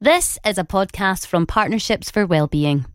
[0.00, 2.86] This is a podcast from Partnerships for Wellbeing.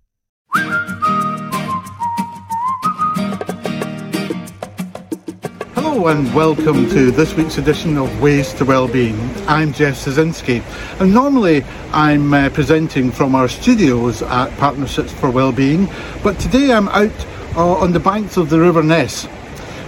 [5.76, 9.20] Hello and welcome to this week's edition of Ways to Wellbeing.
[9.50, 10.64] I'm Jeff Zycinski
[11.02, 15.90] and normally I'm uh, presenting from our studios at Partnerships for Wellbeing
[16.24, 17.12] but today I'm out
[17.58, 19.28] uh, on the banks of the River Ness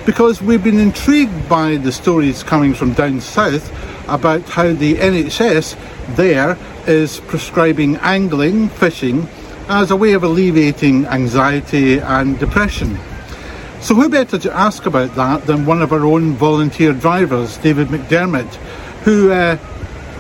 [0.06, 3.72] because we've been intrigued by the stories coming from down south
[4.10, 5.78] about how the NHS
[6.18, 6.58] there
[6.88, 9.28] is prescribing angling, fishing,
[9.68, 12.98] as a way of alleviating anxiety and depression.
[13.82, 17.88] So, who better to ask about that than one of our own volunteer drivers, David
[17.88, 18.52] McDiarmid,
[19.04, 19.58] who uh,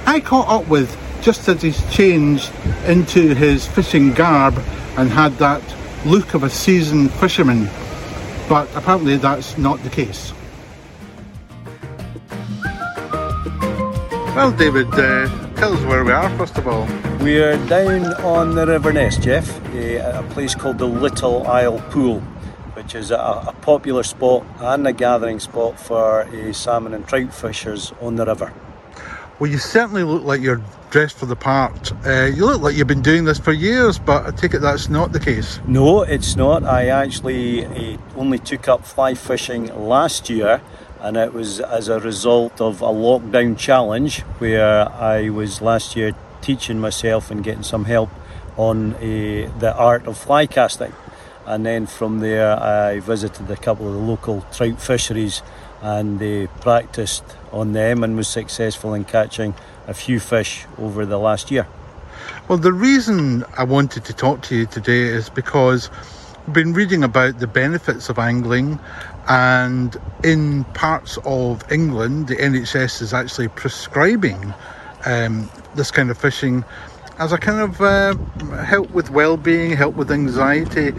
[0.05, 2.51] I caught up with just as he's changed
[2.85, 4.55] into his fishing garb
[4.97, 5.63] and had that
[6.05, 7.69] look of a seasoned fisherman.
[8.47, 10.31] But apparently, that's not the case.
[14.35, 16.85] Well, David, uh, tell us where we are first of all.
[17.23, 21.79] We are down on the River Ness, Jeff, at a place called the Little Isle
[21.91, 22.19] Pool,
[22.73, 27.33] which is a, a popular spot and a gathering spot for uh, salmon and trout
[27.33, 28.53] fishers on the river.
[29.39, 31.91] Well, you certainly look like you're dressed for the part.
[32.05, 34.89] Uh, you look like you've been doing this for years, but I take it that's
[34.89, 35.59] not the case.
[35.67, 36.63] No, it's not.
[36.63, 40.61] I actually uh, only took up fly fishing last year
[41.01, 46.13] and it was as a result of a lockdown challenge where I was last year
[46.41, 48.09] teaching myself and getting some help
[48.57, 50.93] on a, the art of fly casting.
[51.45, 55.41] And then from there, I visited a couple of the local trout fisheries
[55.81, 59.53] and uh, practiced on them and was successful in catching
[59.87, 61.67] a few fish over the last year.
[62.47, 65.89] Well, the reason I wanted to talk to you today is because
[66.47, 68.79] I've been reading about the benefits of angling
[69.27, 74.53] and in parts of England, the NHS is actually prescribing
[75.05, 76.63] um, this kind of fishing
[77.17, 78.15] as a kind of uh,
[78.63, 80.93] help with well-being, help with anxiety.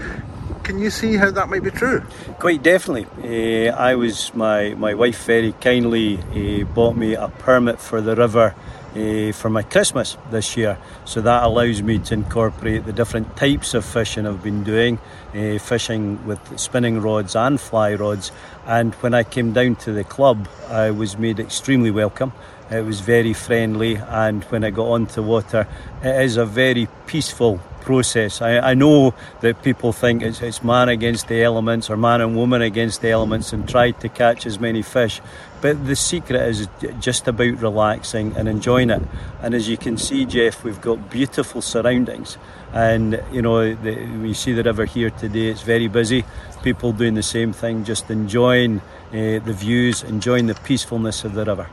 [0.62, 2.00] Can you see how that might be true?
[2.40, 3.06] Quite definitely.
[3.22, 8.16] Uh, I was my my wife very kindly uh, bought me a permit for the
[8.16, 8.54] river
[8.96, 10.78] uh, for my Christmas this year.
[11.04, 14.98] So that allows me to incorporate the different types of fishing I've been doing,
[15.34, 18.32] uh, fishing with spinning rods and fly rods.
[18.66, 22.32] And when I came down to the club, I was made extremely welcome.
[22.70, 25.68] It was very friendly, and when I got onto water,
[26.02, 28.42] it is a very peaceful process.
[28.42, 32.36] I, I know that people think it's, it's man against the elements or man and
[32.36, 35.22] woman against the elements and try to catch as many fish.
[35.62, 36.68] But the secret is
[37.00, 39.02] just about relaxing and enjoying it.
[39.40, 42.36] And as you can see, Jeff, we've got beautiful surroundings.
[42.74, 46.24] And you know, the, we see the river here today, it's very busy.
[46.62, 48.80] People doing the same thing, just enjoying
[49.12, 51.68] uh, the views, enjoying the peacefulness of the river.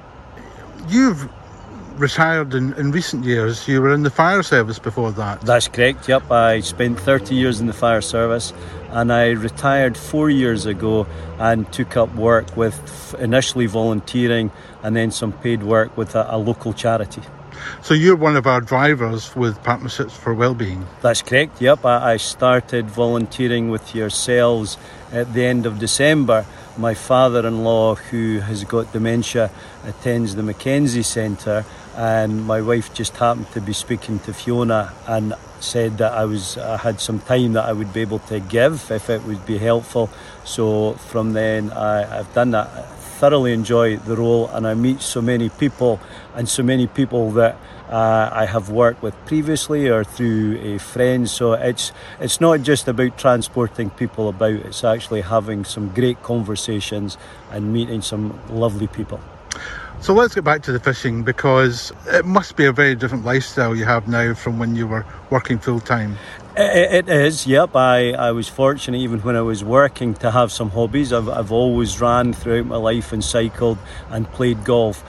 [0.87, 1.27] You've
[1.95, 3.67] retired in, in recent years.
[3.67, 5.41] You were in the fire service before that.
[5.41, 6.29] That's correct, yep.
[6.31, 8.53] I spent 30 years in the fire service
[8.89, 11.07] and I retired four years ago
[11.39, 14.51] and took up work with initially volunteering
[14.83, 17.21] and then some paid work with a, a local charity.
[17.81, 20.85] So you're one of our drivers with Partnerships for Wellbeing.
[21.01, 21.61] That's correct.
[21.61, 24.77] Yep, I, I started volunteering with yourselves
[25.11, 26.45] at the end of December.
[26.75, 29.51] My father-in-law, who has got dementia,
[29.85, 35.35] attends the Mackenzie Centre, and my wife just happened to be speaking to Fiona and
[35.59, 38.89] said that I was I had some time that I would be able to give
[38.89, 40.09] if it would be helpful.
[40.45, 42.67] So from then I, I've done that.
[42.67, 42.81] I
[43.19, 45.99] thoroughly enjoy the role, and I meet so many people
[46.35, 47.55] and so many people that
[47.93, 51.31] uh, I have worked with previously or through uh, friends.
[51.31, 54.53] So it's it's not just about transporting people about.
[54.53, 57.17] It's actually having some great conversations
[57.51, 59.19] and meeting some lovely people.
[59.99, 63.75] So let's get back to the fishing because it must be a very different lifestyle
[63.75, 66.17] you have now from when you were working full time.
[66.55, 67.75] It is, yep.
[67.75, 71.11] I, I was fortunate even when I was working to have some hobbies.
[71.11, 73.77] I've, I've always ran throughout my life and cycled
[74.09, 75.03] and played golf.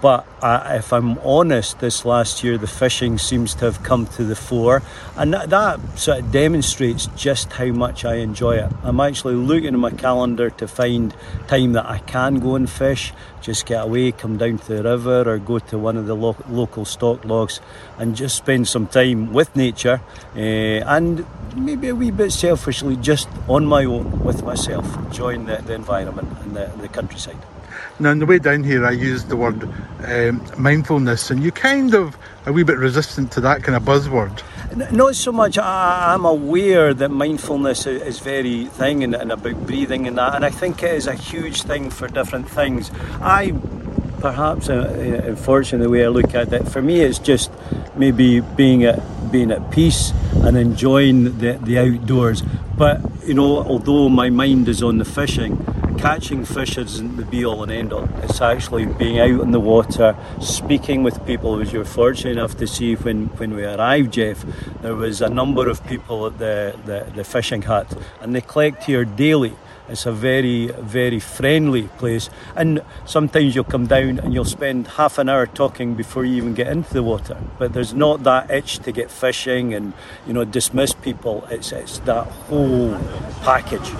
[0.00, 4.22] But I, if I'm honest, this last year the fishing seems to have come to
[4.22, 4.82] the fore.
[5.16, 8.72] And that, that sort of demonstrates just how much I enjoy it.
[8.84, 11.12] I'm actually looking at my calendar to find
[11.48, 15.28] time that I can go and fish, just get away, come down to the river
[15.28, 17.60] or go to one of the lo- local stock logs
[17.98, 20.00] and just spend some time with nature.
[20.36, 21.26] Uh, and
[21.56, 26.28] maybe a wee bit selfishly just on my own with myself, enjoying the, the environment
[26.42, 27.38] and the, the countryside.
[27.98, 29.62] Now, on the way down here, I used the word
[30.04, 32.14] um, mindfulness, and you kind of
[32.44, 34.42] are a wee bit resistant to that kind of buzzword.
[34.92, 35.56] Not so much.
[35.56, 40.44] I, am aware that mindfulness is very thing and, and about breathing and that, and
[40.44, 42.90] I think it is a huge thing for different things.
[43.20, 43.54] I
[44.20, 47.50] perhaps, uh, uh, unfortunately, the way I look at it, for me, it's just
[47.96, 49.00] maybe being at
[49.32, 52.42] being at peace and enjoying the, the outdoors.
[52.76, 55.56] But you know, although my mind is on the fishing,
[55.98, 58.08] catching fish isn't the be all and end all.
[58.22, 61.60] It's actually being out in the water, speaking with people.
[61.60, 64.44] As you're fortunate enough to see when, when we arrived, Jeff,
[64.82, 68.84] there was a number of people at the, the, the fishing hut, and they collect
[68.84, 69.54] here daily.
[69.88, 72.28] It's a very, very friendly place.
[72.56, 76.54] And sometimes you'll come down and you'll spend half an hour talking before you even
[76.54, 77.36] get into the water.
[77.56, 79.92] But there's not that itch to get fishing and,
[80.26, 81.46] you know, dismiss people.
[81.50, 82.98] It's, it's that whole
[83.42, 83.92] package.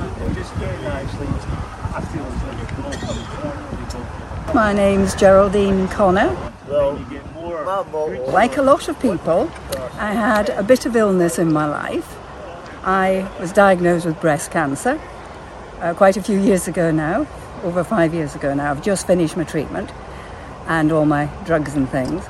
[4.54, 6.28] My name's Geraldine Connah.
[8.31, 9.50] Like a lot of people,
[9.98, 12.19] I had a bit of illness in my life.
[12.84, 15.00] I was diagnosed with breast cancer
[15.81, 17.26] uh, quite a few years ago now,
[17.62, 18.72] over five years ago now.
[18.72, 19.90] I've just finished my treatment
[20.66, 22.26] and all my drugs and things.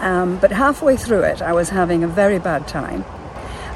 [0.00, 3.06] Um, but halfway through it, I was having a very bad time.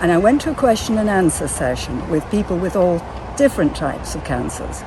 [0.01, 3.03] And I went to a question and answer session with people with all
[3.39, 4.83] different types of cancers.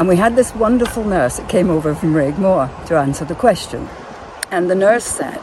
[0.00, 3.86] And we had this wonderful nurse that came over from Raigmore to answer the question.
[4.50, 5.42] And the nurse said,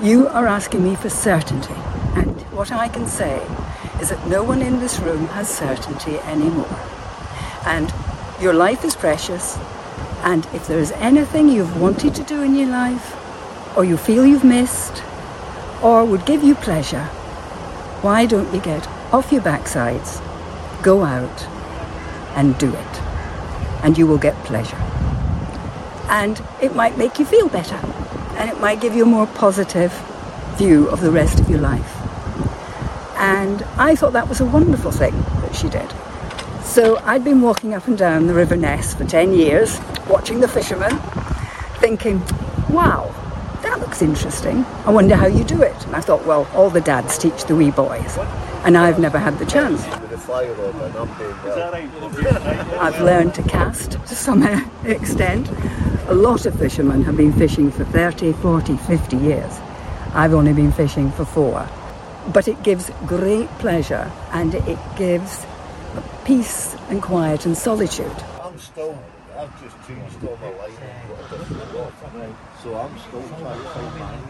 [0.00, 1.74] You are asking me for certainty.
[2.14, 3.36] And what I can say
[4.00, 6.74] is that no one in this room has certainty anymore.
[7.66, 7.92] And
[8.40, 9.58] your life is precious.
[10.22, 14.24] And if there is anything you've wanted to do in your life, or you feel
[14.24, 15.02] you've missed,
[15.82, 17.04] or would give you pleasure,
[18.00, 20.22] why don't you get off your backsides,
[20.82, 21.42] go out,
[22.38, 23.05] and do it?
[23.86, 24.76] And you will get pleasure.
[26.08, 27.76] And it might make you feel better,
[28.36, 29.92] and it might give you a more positive
[30.56, 31.96] view of the rest of your life.
[33.16, 35.88] And I thought that was a wonderful thing that she did.
[36.64, 39.78] So I'd been walking up and down the River Ness for 10 years,
[40.08, 40.98] watching the fishermen,
[41.78, 42.20] thinking,
[42.68, 43.14] wow,
[43.62, 44.64] that looks interesting.
[44.84, 45.86] I wonder how you do it.
[45.86, 48.18] And I thought, well, all the dads teach the wee boys,
[48.66, 49.80] and I've never had the chance.
[52.80, 54.42] I've learned to cast to some
[54.84, 55.48] extent.
[56.08, 59.60] A lot of fishermen have been fishing for 30, 40, 50 years.
[60.14, 61.68] I've only been fishing for four.
[62.32, 65.46] But it gives great pleasure and it gives
[66.24, 68.10] peace and quiet and solitude.
[68.42, 69.00] I'm still,
[69.38, 70.72] I've just changed all my life.
[72.64, 74.26] So I'm still trying to find my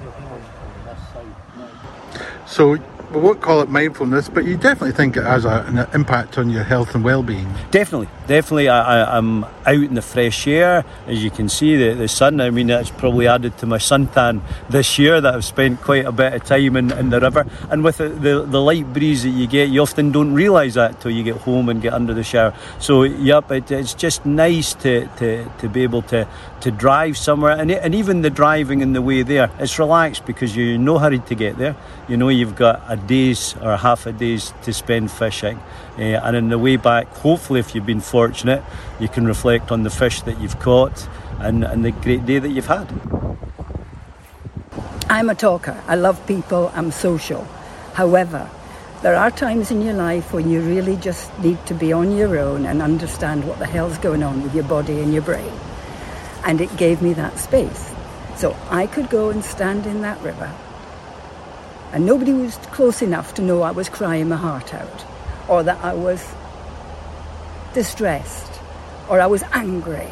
[0.84, 2.46] this side.
[2.46, 2.78] So
[3.12, 6.50] we won't call it mindfulness, but you definitely think it has a, an impact on
[6.50, 7.48] your health and well-being.
[7.70, 8.68] Definitely, definitely.
[8.68, 12.40] I, I'm out in the fresh air, as you can see, the, the sun.
[12.40, 16.12] I mean, that's probably added to my suntan this year that I've spent quite a
[16.12, 17.46] bit of time in, in the river.
[17.70, 21.00] And with the, the, the light breeze that you get, you often don't realise that
[21.00, 22.54] till you get home and get under the shower.
[22.80, 26.28] So, yep, it, it's just nice to, to, to be able to,
[26.60, 27.52] to drive somewhere.
[27.52, 30.98] And, and even the driving in the way there, it's relaxed because you're in no
[30.98, 31.76] hurry to get there.
[32.08, 35.58] You know, you've got day's or half a day's to spend fishing.
[35.98, 38.62] Uh, and in the way back, hopefully, if you've been fortunate,
[38.98, 41.08] you can reflect on the fish that you've caught
[41.38, 42.88] and, and the great day that you've had.
[45.08, 45.80] I'm a talker.
[45.86, 46.72] I love people.
[46.74, 47.44] I'm social.
[47.94, 48.50] However,
[49.02, 52.38] there are times in your life when you really just need to be on your
[52.38, 55.52] own and understand what the hell's going on with your body and your brain.
[56.44, 57.94] And it gave me that space.
[58.36, 60.52] So I could go and stand in that river.
[61.96, 65.06] And nobody was close enough to know I was crying my heart out,
[65.48, 66.22] or that I was
[67.72, 68.60] distressed,
[69.08, 70.06] or I was angry,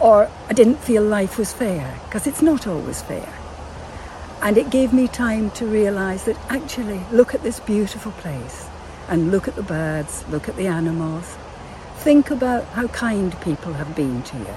[0.00, 3.28] or I didn't feel life was fair, because it's not always fair.
[4.42, 8.68] And it gave me time to realise that actually, look at this beautiful place
[9.08, 11.36] and look at the birds, look at the animals.
[11.96, 14.54] Think about how kind people have been to you.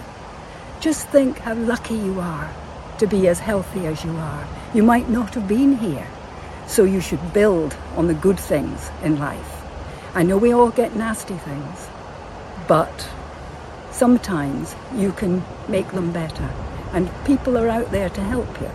[0.79, 2.53] Just think how lucky you are
[2.99, 4.47] to be as healthy as you are.
[4.75, 6.07] You might not have been here.
[6.67, 9.63] So you should build on the good things in life.
[10.13, 11.87] I know we all get nasty things,
[12.67, 13.09] but
[13.91, 16.49] sometimes you can make them better.
[16.93, 18.71] And people are out there to help you.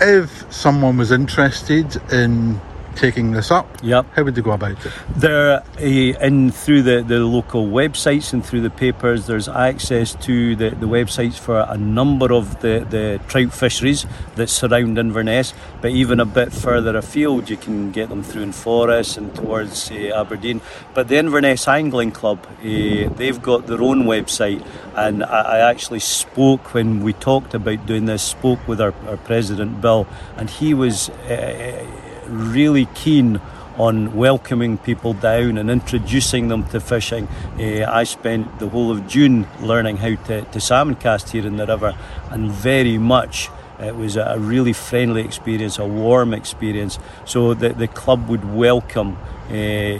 [0.00, 2.60] If someone was interested in
[2.96, 4.06] taking this up, Yep.
[4.14, 4.92] how would they go about it?
[5.16, 10.56] There, uh, in through the, the local websites and through the papers, there's access to
[10.56, 15.52] the, the websites for a number of the, the trout fisheries that surround Inverness.
[15.80, 19.90] But even a bit further afield, you can get them through in Forest and towards
[19.90, 20.60] uh, Aberdeen.
[20.94, 26.00] But the Inverness Angling Club, uh, they've got their own website, and I, I actually
[26.00, 28.22] spoke when we talked about doing this.
[28.22, 31.10] Spoke with our, our president Bill, and he was.
[31.10, 31.84] Uh,
[32.28, 33.40] really keen
[33.76, 37.28] on welcoming people down and introducing them to fishing.
[37.58, 41.56] Uh, I spent the whole of June learning how to, to salmon cast here in
[41.56, 41.96] the river
[42.30, 46.98] and very much It was a really friendly experience, a warm experience.
[47.26, 49.18] So the, the club would welcome
[49.50, 49.54] uh,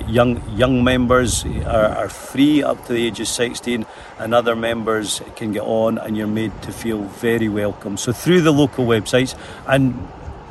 [0.08, 3.86] young young members are, are free up to the age of 16
[4.18, 7.96] and other members can get on and you're made to feel very welcome.
[7.96, 10.08] So through the local websites and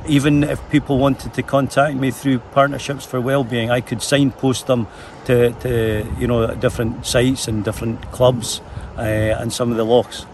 [0.07, 4.87] even if people wanted to contact me through partnerships for well-being, I could signpost them
[5.25, 8.61] to, to you know different sites and different clubs
[8.97, 10.25] uh, and some of the locks.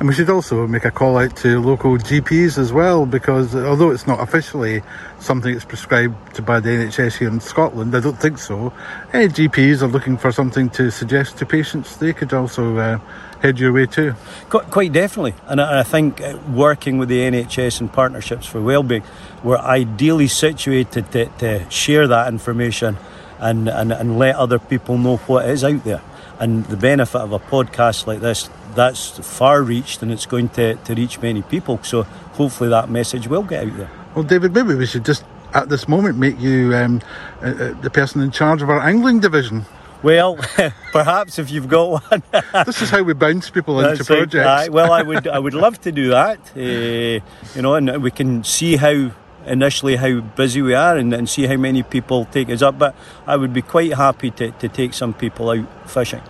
[0.00, 3.90] And we should also make a call out to local GPs as well, because although
[3.90, 4.82] it's not officially
[5.20, 8.72] something that's prescribed by the NHS here in Scotland, I don't think so.
[9.12, 12.98] Any GPs are looking for something to suggest to patients, they could also uh,
[13.44, 14.14] head your way too.
[14.48, 15.34] Quite definitely.
[15.46, 19.02] And I think uh, working with the NHS and partnerships for wellbeing,
[19.42, 22.96] we're ideally situated to, to share that information
[23.38, 26.00] and, and, and let other people know what is out there.
[26.38, 30.76] And the benefit of a podcast like this, that's far reached and it's going to,
[30.76, 31.78] to reach many people.
[31.82, 32.04] So
[32.38, 33.90] hopefully that message will get out there.
[34.14, 35.22] Well, David, maybe we should just
[35.52, 37.02] at this moment make you um,
[37.42, 39.66] uh, uh, the person in charge of our angling division.
[40.04, 40.36] Well,
[40.92, 42.22] perhaps if you've got one.
[42.66, 44.34] this is how we bounce people into That's projects.
[44.34, 44.70] Right.
[44.70, 46.38] well, I would, I would love to do that.
[46.54, 47.24] Uh,
[47.56, 49.12] you know, and we can see how
[49.46, 52.78] initially how busy we are and, and see how many people take us up.
[52.78, 52.94] But
[53.26, 56.22] I would be quite happy to, to take some people out fishing.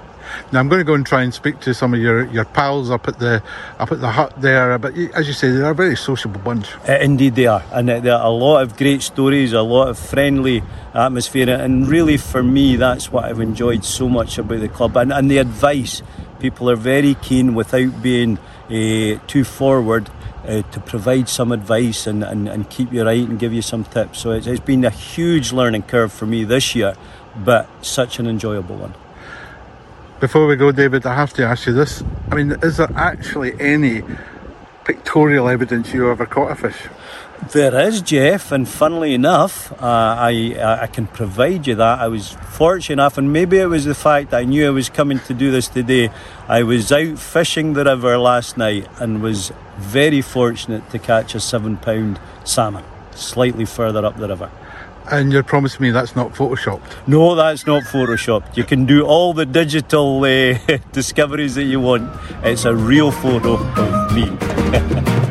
[0.52, 2.90] Now I'm going to go and try and speak to some of your, your pals
[2.90, 3.42] up at the
[3.78, 4.78] up at the hut there.
[4.78, 6.74] But as you say, they're a very sociable bunch.
[6.88, 9.88] Uh, indeed, they are, and uh, there are a lot of great stories, a lot
[9.88, 10.62] of friendly
[10.94, 15.12] atmosphere, and really for me, that's what I've enjoyed so much about the club and,
[15.12, 16.02] and the advice.
[16.38, 18.38] People are very keen, without being
[18.68, 20.10] uh, too forward,
[20.46, 23.84] uh, to provide some advice and, and, and keep you right and give you some
[23.84, 24.18] tips.
[24.18, 26.94] So it's, it's been a huge learning curve for me this year,
[27.34, 28.94] but such an enjoyable one.
[30.20, 32.02] Before we go, David, I have to ask you this.
[32.30, 34.02] I mean, is there actually any
[34.84, 36.88] pictorial evidence you ever caught a fish?
[37.52, 41.98] There is, Jeff, and funnily enough, uh, I I can provide you that.
[41.98, 44.88] I was fortunate enough, and maybe it was the fact that I knew I was
[44.88, 46.10] coming to do this today.
[46.48, 51.40] I was out fishing the river last night and was very fortunate to catch a
[51.40, 54.50] seven pound salmon slightly further up the river.
[55.10, 57.06] And you're promising me that's not photoshopped?
[57.06, 58.56] No, that's not photoshopped.
[58.56, 60.58] You can do all the digital uh,
[60.92, 62.10] discoveries that you want.
[62.42, 65.14] It's a real photo of me.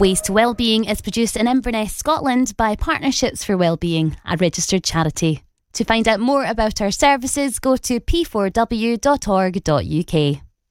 [0.00, 5.42] Ways to Wellbeing is produced in Inverness, Scotland by Partnerships for Wellbeing, a registered charity.
[5.74, 10.49] To find out more about our services, go to p4w.org.uk.